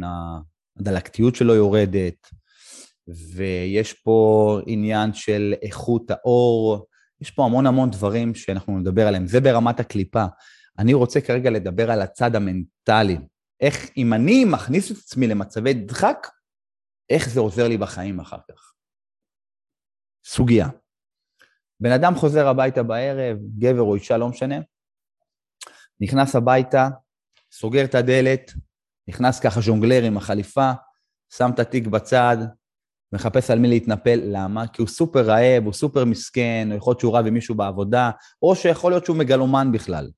[0.80, 2.28] הדלקתיות שלו יורדת,
[3.36, 6.86] ויש פה עניין של איכות האור,
[7.22, 10.26] יש פה המון המון דברים שאנחנו נדבר עליהם, זה ברמת הקליפה.
[10.80, 13.18] אני רוצה כרגע לדבר על הצד המנטלי.
[13.62, 16.28] איך אם אני מכניס את עצמי למצבי דחק,
[17.10, 18.74] איך זה עוזר לי בחיים אחר כך.
[20.26, 20.68] סוגיה.
[21.80, 24.56] בן אדם חוזר הביתה בערב, גבר או אישה, לא משנה,
[26.02, 26.90] נכנס הביתה,
[27.52, 28.52] סוגר את הדלת,
[29.08, 30.72] נכנס ככה ז'ונגלר עם החליפה,
[31.34, 32.38] שם את התיק בצד,
[33.14, 34.68] מחפש על מי להתנפל, למה?
[34.68, 38.12] כי הוא סופר רעב, הוא סופר מסכן, או יכול להיות שהוא רב עם מישהו בעבודה,
[38.42, 40.10] או שיכול להיות שהוא מגלומן בכלל.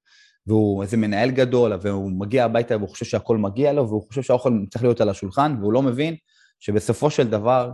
[0.48, 4.54] והוא איזה מנהל גדול, והוא מגיע הביתה והוא חושב שהכל מגיע לו, והוא חושב שהאוכל
[4.72, 6.16] צריך להיות על השולחן, והוא לא מבין
[6.60, 7.72] שבסופו של דבר,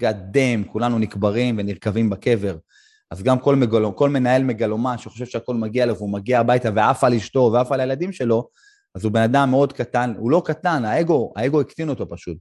[0.00, 2.56] God damn, כולנו נקברים ונרקבים בקבר.
[3.10, 7.04] אז גם כל, מגלום, כל מנהל מגלומן שחושב שהכל מגיע לו והוא מגיע הביתה ועף
[7.04, 8.48] על אשתו ועף על הילדים שלו,
[8.94, 12.38] אז הוא בן אדם מאוד קטן, הוא לא קטן, האגו, האגו הקטין אותו פשוט.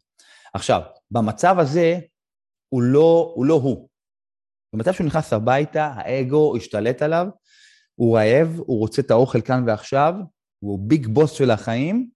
[0.53, 1.99] עכשיו, במצב הזה,
[2.69, 3.45] הוא לא הוא.
[3.45, 3.89] לא הוא.
[4.73, 7.27] במצב שהוא נכנס הביתה, האגו השתלט עליו,
[7.95, 10.13] הוא רעב, הוא רוצה את האוכל כאן ועכשיו,
[10.59, 12.09] הוא ביג בוס של החיים,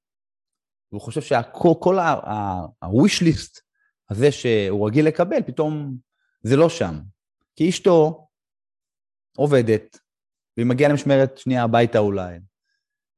[0.92, 3.67] והוא חושב שכל ה-wish list
[4.10, 5.98] הזה שהוא רגיל לקבל, פתאום
[6.44, 7.00] זה לא שם.
[7.56, 8.28] כי אשתו
[9.38, 10.00] עובדת,
[10.58, 12.40] והיא מגיעה למשמרת שנייה הביתה אולי.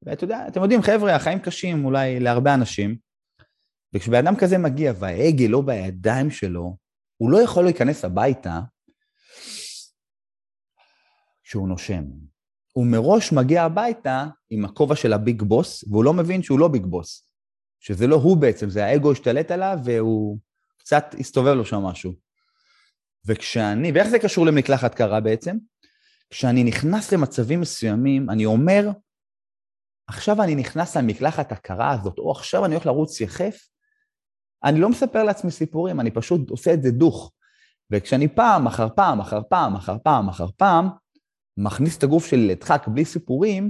[0.01, 2.97] ואתה יודע, יודעים, חבר'ה, החיים קשים אולי להרבה אנשים,
[3.93, 6.77] וכשבן אדם כזה מגיע וההגה לא בידיים שלו,
[7.17, 8.59] הוא לא יכול להיכנס הביתה
[11.43, 12.03] כשהוא נושם.
[12.73, 16.85] הוא מראש מגיע הביתה עם הכובע של הביג בוס, והוא לא מבין שהוא לא ביג
[16.85, 17.29] בוס.
[17.79, 20.39] שזה לא הוא בעצם, זה האגו השתלט עליו, והוא
[20.89, 22.13] קצת הסתובב לו שם משהו.
[23.25, 25.57] וכשאני, ואיך זה קשור למקלחת קרה בעצם?
[26.29, 28.89] כשאני נכנס למצבים מסוימים, אני אומר,
[30.07, 33.57] עכשיו אני נכנס למקלחת הקרה הזאת, או עכשיו אני הולך לרוץ יחף,
[34.63, 37.31] אני לא מספר לעצמי סיפורים, אני פשוט עושה את זה דוך.
[37.91, 40.89] וכשאני פעם אחר פעם אחר פעם אחר פעם אחר פעם
[41.57, 43.69] מכניס את הגוף שלי לדחק בלי סיפורים,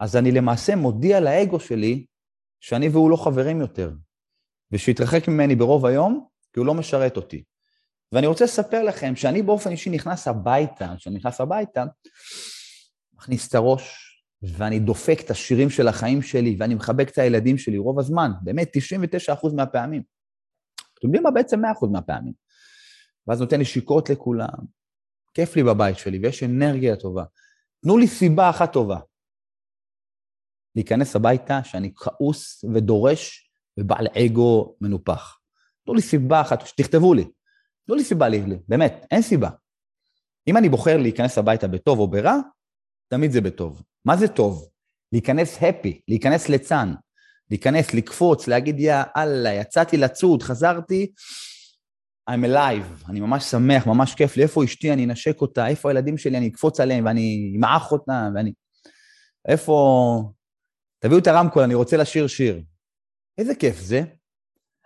[0.00, 2.06] אז אני למעשה מודיע לאגו שלי
[2.60, 3.92] שאני והוא לא חברים יותר,
[4.72, 7.44] ושיתרחק ממני ברוב היום, כי הוא לא משרת אותי.
[8.12, 11.84] ואני רוצה לספר לכם שאני באופן אישי נכנס הביתה, כשאני נכנס הביתה,
[13.14, 17.78] מכניס את הראש, ואני דופק את השירים של החיים שלי, ואני מחבק את הילדים שלי
[17.78, 20.02] רוב הזמן, באמת 99% מהפעמים.
[20.98, 22.32] אתם יודעים מה בעצם 100% מהפעמים.
[23.26, 24.58] ואז נותן נשיקות לכולם,
[25.34, 27.24] כיף לי בבית שלי, ויש אנרגיה טובה.
[27.82, 28.98] תנו לי סיבה אחת טובה.
[30.74, 35.43] להיכנס הביתה שאני כעוס ודורש ובעל אגו מנופח.
[35.84, 37.24] תנו לי סיבה אחת, תכתבו לי.
[37.86, 39.48] תנו לי סיבה לי, באמת, אין סיבה.
[40.48, 42.36] אם אני בוחר להיכנס הביתה בטוב או ברע,
[43.08, 43.82] תמיד זה בטוב.
[44.04, 44.68] מה זה טוב?
[45.12, 46.94] להיכנס הפי, להיכנס ליצן,
[47.50, 51.12] להיכנס, לקפוץ, להגיד יא אללה, יצאתי לצוד, חזרתי,
[52.30, 56.18] I'm alive, אני ממש שמח, ממש כיף לי, איפה אשתי, אני אנשק אותה, איפה הילדים
[56.18, 58.52] שלי, אני אקפוץ עליהם ואני אמעך אותם, ואני...
[59.48, 60.32] איפה...
[60.98, 62.62] תביאו את הרמקול, אני רוצה לשיר שיר.
[63.38, 64.02] איזה כיף זה.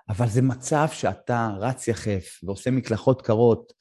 [0.09, 3.73] אבל זה מצב שאתה רץ יחף ועושה מקלחות קרות,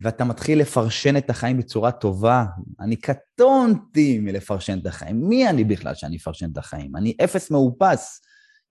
[0.00, 2.44] ואתה מתחיל לפרשן את החיים בצורה טובה.
[2.80, 5.28] אני קטונתי מלפרשן את החיים.
[5.28, 6.96] מי אני בכלל שאני אפרשן את החיים?
[6.96, 8.20] אני אפס מאופס.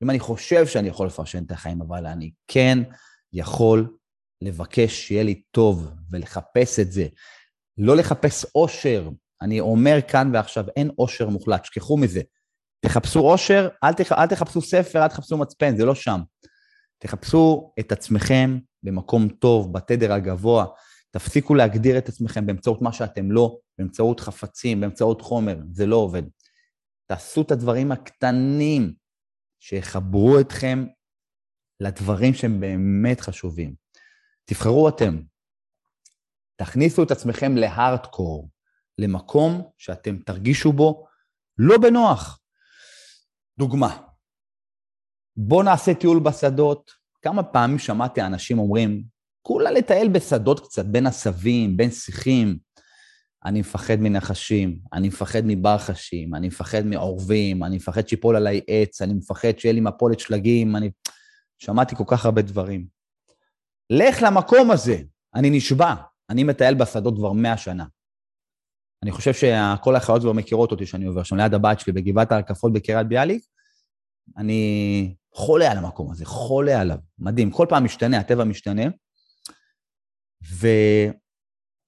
[0.03, 2.79] אם אני חושב שאני יכול לפרשן את החיים, אבל אני כן
[3.33, 3.95] יכול
[4.41, 7.07] לבקש שיהיה לי טוב ולחפש את זה.
[7.77, 9.09] לא לחפש אושר.
[9.41, 12.21] אני אומר כאן ועכשיו, אין אושר מוחלט, שכחו מזה.
[12.81, 16.19] תחפשו אושר, אל, תח, אל תחפשו ספר, אל תחפשו מצפן, זה לא שם.
[16.99, 20.65] תחפשו את עצמכם במקום טוב, בתדר הגבוה.
[21.12, 26.23] תפסיקו להגדיר את עצמכם באמצעות מה שאתם לא, באמצעות חפצים, באמצעות חומר, זה לא עובד.
[27.05, 28.93] תעשו את הדברים הקטנים
[29.59, 30.85] שיחברו אתכם
[31.79, 33.75] לדברים שהם באמת חשובים.
[34.45, 35.21] תבחרו אתם.
[36.55, 38.49] תכניסו את עצמכם להארדקור,
[38.97, 41.07] למקום שאתם תרגישו בו
[41.57, 42.39] לא בנוח.
[43.57, 44.09] דוגמה,
[45.41, 46.91] בואו נעשה טיול בשדות.
[47.21, 49.04] כמה פעמים שמעתי אנשים אומרים,
[49.41, 52.58] כולה לטייל בשדות קצת, בין עשבים, בין שיחים.
[53.45, 59.13] אני מפחד מנחשים, אני מפחד מברחשים, אני מפחד מעורבים, אני מפחד שיפול עליי עץ, אני
[59.13, 60.91] מפחד שיהיה לי מפולת שלגים, אני...
[61.58, 62.86] שמעתי כל כך הרבה דברים.
[63.89, 64.97] לך למקום הזה,
[65.36, 65.93] אני נשבע,
[66.30, 67.86] אני מטייל בשדות כבר מאה שנה.
[69.04, 72.73] אני חושב שכל החיות כבר מכירות אותי שאני עובר שם ליד הבית שלי בגבעת הרקפות
[72.73, 73.43] בקריית ביאליק.
[74.38, 77.52] אני חולה על המקום הזה, חולה עליו, מדהים.
[77.52, 78.84] כל פעם משתנה, הטבע משתנה.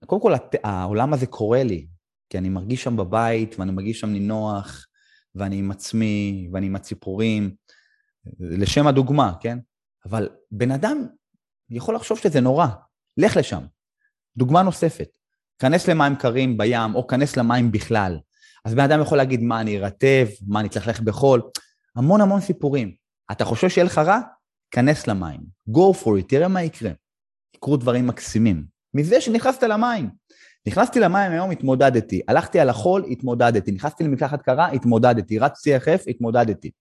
[0.03, 1.87] וקודם כל, העולם הזה קורה לי,
[2.29, 4.87] כי אני מרגיש שם בבית, ואני מרגיש שם נינוח,
[5.35, 7.55] ואני עם עצמי, ואני עם הציפורים,
[8.39, 9.57] לשם הדוגמה, כן?
[10.05, 11.07] אבל בן אדם
[11.69, 12.67] יכול לחשוב שזה נורא,
[13.17, 13.63] לך לשם.
[14.37, 15.09] דוגמה נוספת,
[15.59, 18.19] כנס למים קרים בים, או כנס למים בכלל.
[18.65, 21.41] אז בן אדם יכול להגיד, מה, אני ארטב, מה, אני צריך ללכת בחול,
[21.95, 23.00] המון המון סיפורים.
[23.31, 24.19] אתה חושב שיהיה לך רע?
[24.71, 25.39] כנס למים.
[25.69, 26.91] go for it, תראה מה יקרה.
[27.55, 28.65] יקרו דברים מקסימים.
[28.93, 30.09] מזה שנכנסת למים.
[30.67, 32.21] נכנסתי למים היום, התמודדתי.
[32.27, 33.71] הלכתי על החול, התמודדתי.
[33.71, 35.39] נכנסתי למקלחת קרה, התמודדתי.
[35.39, 36.71] רצתי יחף, התמודדתי.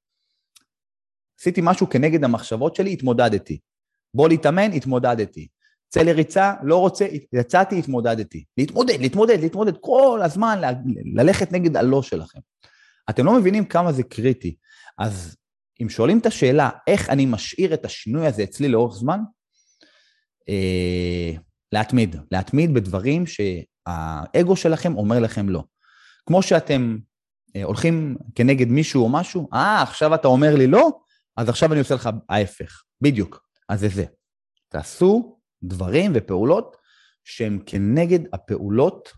[1.40, 3.58] עשיתי משהו כנגד המחשבות שלי, התמודדתי.
[4.14, 5.48] בוא להתאמן, התמודדתי.
[5.88, 8.44] צא לריצה, לא רוצה, יצאתי, התמודדתי.
[8.58, 10.60] להתמודד, להתמודד, להתמודד, כל הזמן
[11.14, 12.38] ללכת נגד הלא שלכם.
[13.10, 14.56] אתם לא מבינים כמה זה קריטי.
[14.98, 15.36] אז
[15.82, 19.20] אם שואלים את השאלה, איך אני משאיר את השינוי הזה אצלי לאורך זמן,
[20.48, 21.32] אה,
[21.72, 22.16] להתמיד.
[22.32, 25.64] להתמיד בדברים שהאגו שלכם אומר לכם לא.
[26.26, 26.98] כמו שאתם
[27.56, 30.90] אה, הולכים כנגד מישהו או משהו, אה, עכשיו אתה אומר לי לא,
[31.36, 32.82] אז עכשיו אני עושה לך ההפך.
[33.00, 33.42] בדיוק.
[33.68, 34.04] אז זה זה.
[34.68, 36.76] תעשו דברים ופעולות
[37.24, 39.12] שהם כנגד הפעולות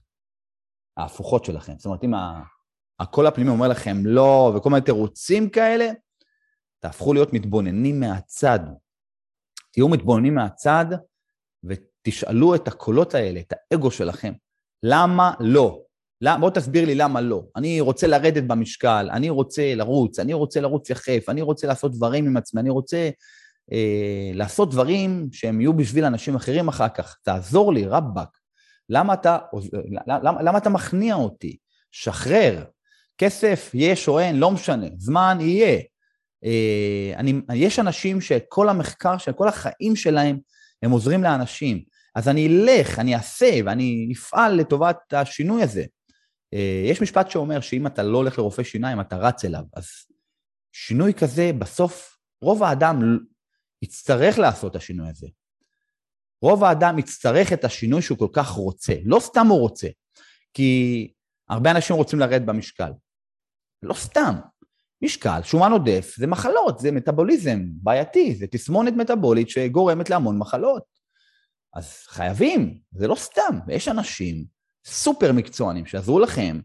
[0.97, 1.73] ההפוכות שלכם.
[1.77, 2.13] זאת אומרת, אם
[3.01, 5.91] הקול הפנימי אומר לכם לא, וכל מיני תירוצים כאלה,
[6.83, 8.61] תהפכו להיות מתבוננים מהצד.
[9.73, 10.87] תהיו מתבוננים מהצד
[11.65, 14.33] ותשאלו את הקולות האלה, את האגו שלכם,
[14.83, 15.83] למה לא?
[16.21, 17.43] למה, בוא תסביר לי למה לא.
[17.57, 22.27] אני רוצה לרדת במשקל, אני רוצה לרוץ, אני רוצה לרוץ יחף, אני רוצה לעשות דברים
[22.27, 23.11] עם עצמי, אני רוצה
[23.73, 27.17] אה, לעשות דברים שהם יהיו בשביל אנשים אחרים אחר כך.
[27.23, 28.29] תעזור לי, רבאק.
[28.89, 29.39] למה אתה,
[30.07, 31.57] למה, למה אתה מכניע אותי?
[31.91, 32.65] שחרר.
[33.19, 35.81] כסף, יש או אין, לא משנה, זמן יהיה.
[36.45, 40.39] אה, אני, יש אנשים שכל המחקר של כל החיים שלהם,
[40.83, 41.83] הם עוזרים לאנשים.
[42.15, 45.85] אז אני אלך, אני אעשה ואני אפעל לטובת השינוי הזה.
[46.55, 49.63] אה, יש משפט שאומר שאם אתה לא הולך לרופא שיניים, אתה רץ אליו.
[49.77, 49.87] אז
[50.73, 53.19] שינוי כזה, בסוף רוב האדם
[53.83, 55.27] יצטרך לעשות את השינוי הזה.
[56.43, 58.95] רוב האדם יצטרך את השינוי שהוא כל כך רוצה.
[59.05, 59.89] לא סתם הוא רוצה,
[60.55, 61.13] כי
[61.49, 62.93] הרבה אנשים רוצים לרדת במשקל.
[63.83, 64.35] לא סתם.
[65.03, 70.83] משקל, שומן עודף, זה מחלות, זה מטאבוליזם בעייתי, זה תסמונת מטאבולית שגורמת להמון מחלות.
[71.75, 74.45] אז חייבים, זה לא סתם, ויש אנשים
[74.87, 76.61] סופר מקצוענים שעזרו לכם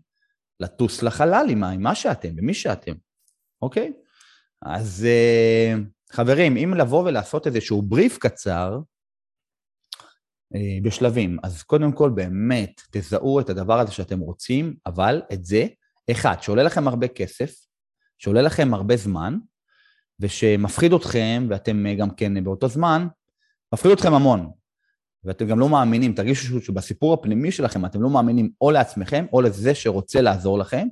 [0.60, 2.93] לטוס לחלל עם מה שאתם, ומי שאתם,
[3.62, 3.93] אוקיי?
[4.62, 5.73] אז אה,
[6.12, 8.80] חברים, אם לבוא ולעשות איזשהו בריף קצר,
[10.56, 11.38] אה, בשלבים.
[11.43, 15.67] אז קודם כל באמת תזהו את הדבר הזה שאתם רוצים, אבל את זה,
[16.12, 17.66] אחד, שעולה לכם הרבה כסף,
[18.17, 19.38] שעולה לכם הרבה זמן,
[20.19, 23.08] ושמפחיד אתכם, ואתם אה, גם כן באותו זמן,
[23.73, 24.51] מפחיד אתכם המון.
[25.23, 29.75] ואתם גם לא מאמינים, תרגישו שבסיפור הפנימי שלכם אתם לא מאמינים או לעצמכם או לזה
[29.75, 30.88] שרוצה לעזור לכם.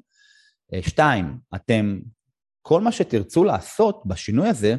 [0.73, 1.99] אה, שתיים, אתם,
[2.61, 4.75] כל מה שתרצו לעשות בשינוי הזה,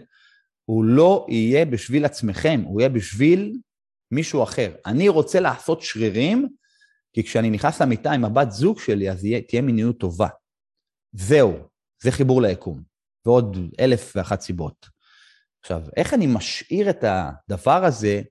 [0.64, 3.58] הוא לא יהיה בשביל עצמכם, הוא יהיה בשביל
[4.10, 4.74] מישהו אחר.
[4.86, 6.48] אני רוצה לעשות שרירים,
[7.12, 10.28] כי כשאני נכנס למיטה עם הבת זוג שלי, אז יהיה, תהיה מיניות טובה.
[11.12, 11.52] זהו,
[12.02, 12.82] זה חיבור ליקום,
[13.26, 14.86] ועוד אלף ואחת סיבות.
[15.60, 18.22] עכשיו, איך אני משאיר את הדבר הזה,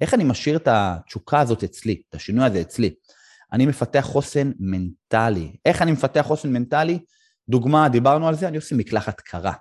[0.00, 2.94] איך אני משאיר את התשוקה הזאת אצלי, את השינוי הזה אצלי?
[3.52, 5.56] אני מפתח חוסן מנטלי.
[5.64, 6.98] איך אני מפתח חוסן מנטלי?
[7.48, 9.52] דוגמה, דיברנו על זה, אני עושה מקלחת קרה.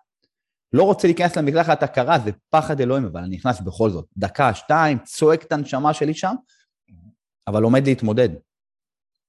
[0.74, 4.06] לא רוצה להיכנס למקלחת הקרה, זה פחד אלוהים, אבל אני נכנס בכל זאת.
[4.18, 6.36] דקה, שתיים, צועק את הנשמה שלי שם,
[7.48, 8.30] אבל לומד להתמודד.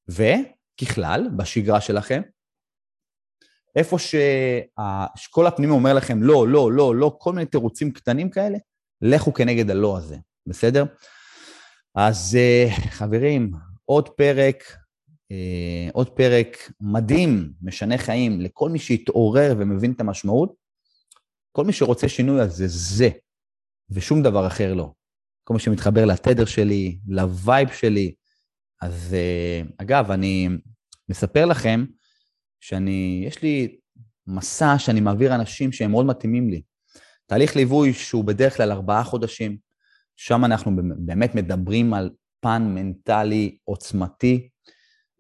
[0.09, 2.23] וככלל, בשגרה שלכם,
[3.77, 8.59] איפה שהאשכול הפנימי אומר לכם לא, לא, לא, לא, כל מיני תירוצים קטנים כאלה,
[9.03, 10.85] לכו כנגד הלא הזה, בסדר?
[11.95, 13.51] אז אה, חברים,
[13.85, 14.65] עוד פרק,
[15.31, 20.55] אה, עוד פרק מדהים, משנה חיים, לכל מי שהתעורר ומבין את המשמעות.
[21.53, 23.09] כל מי שרוצה שינוי אז זה זה,
[23.91, 24.93] ושום דבר אחר לא.
[25.45, 28.15] כל מי שמתחבר לתדר שלי, לווייב שלי.
[28.83, 30.49] אז אה, אגב, אני
[31.09, 31.85] מספר לכם
[32.69, 33.77] שאני, יש לי
[34.27, 36.63] מסע שאני מעביר אנשים שהם מאוד מתאימים לי.
[37.27, 39.57] תהליך ליווי שהוא בדרך כלל ארבעה חודשים,
[40.17, 44.49] שם אנחנו באמת מדברים על פן מנטלי עוצמתי.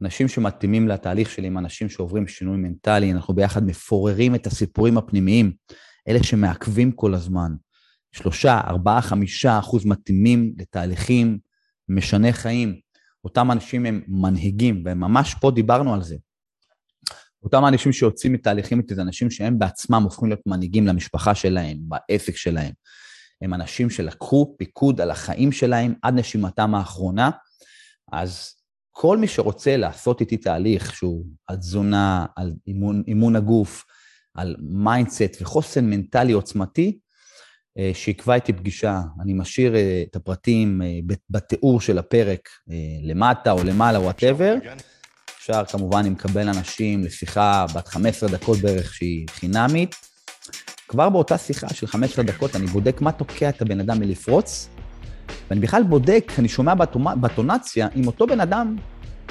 [0.02, 5.52] אנשים שמתאימים לתהליך שלי הם אנשים שעוברים שינוי מנטלי, אנחנו ביחד מפוררים את הסיפורים הפנימיים.
[6.08, 7.52] אלה שמעכבים כל הזמן.
[8.12, 11.38] שלושה, ארבעה, חמישה אחוז מתאימים לתהליכים
[11.88, 12.80] משני חיים.
[13.24, 16.16] אותם אנשים הם מנהיגים, וממש פה דיברנו על זה.
[17.46, 22.36] אותם אנשים שיוצאים מתהליכים איתי זה אנשים שהם בעצמם הופכים להיות מנהיגים למשפחה שלהם, בעסק
[22.36, 22.72] שלהם.
[23.42, 27.30] הם אנשים שלקחו פיקוד על החיים שלהם עד נשימתם האחרונה.
[28.12, 28.54] אז
[28.90, 33.84] כל מי שרוצה לעשות איתי תהליך שהוא על תזונה, על אימון, אימון הגוף,
[34.34, 36.98] על mindset וחוסן מנטלי עוצמתי,
[37.78, 39.00] אה, שיקבע איתי פגישה.
[39.22, 40.98] אני משאיר אה, את הפרטים אה,
[41.30, 42.48] בתיאור של הפרק
[43.02, 44.54] למטה או למעלה, whatever.
[45.50, 49.94] אפשר כמובן, אם מקבל אנשים לשיחה בת 15 דקות בערך שהיא חינמית.
[50.88, 54.68] כבר באותה שיחה של 15 דקות אני בודק מה תוקע את הבן אדם מלפרוץ,
[55.50, 56.74] ואני בכלל בודק, אני שומע
[57.20, 58.76] באינטונציה, אם אותו בן אדם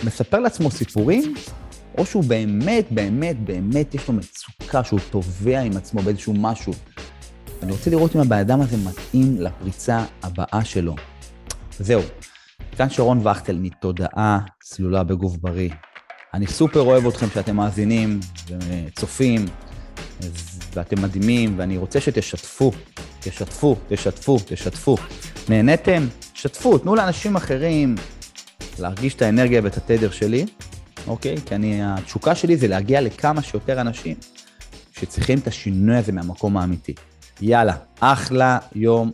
[0.04, 1.34] מספר לעצמו סיפורים
[1.98, 6.74] או שהוא באמת, באמת, באמת יש לו מצוקה, שהוא טובע עם עצמו באיזשהו משהו.
[7.64, 10.96] אני רוצה לראות אם הבן אדם הזה מתאים לפריצה הבאה שלו.
[11.80, 12.02] זהו.
[12.78, 15.70] כאן שרון וכטל מתודעה צלולה בגוף בריא.
[16.36, 19.46] אני סופר אוהב אתכם שאתם מאזינים וצופים,
[20.74, 22.72] ואתם מדהימים, ואני רוצה שתשתפו,
[23.20, 24.98] תשתפו, תשתפו, תשתפו.
[25.50, 26.08] נהניתם?
[26.34, 27.96] שתפו, תנו לאנשים אחרים
[28.80, 30.46] להרגיש את האנרגיה ואת התדר שלי.
[31.08, 31.36] אוקיי?
[31.46, 34.16] כי אני, התשוקה שלי זה להגיע לכמה שיותר אנשים
[34.92, 36.94] שצריכים את השינוי הזה מהמקום האמיתי.
[37.42, 39.12] יאללה, אחלה יום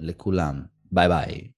[0.00, 0.62] לכולם.
[0.92, 1.48] ביי ביי.